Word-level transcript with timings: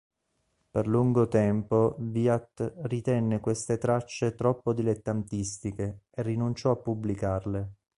Per 0.71 0.87
lungo 0.87 1.27
tempo 1.27 1.95
Wyatt 1.99 2.73
ritenne 2.85 3.39
queste 3.39 3.77
tracce 3.77 4.33
troppo 4.33 4.73
dilettantistiche 4.73 6.05
e 6.09 6.23
rinunciò 6.23 6.71
a 6.71 6.77
pubblicarle. 6.77 7.71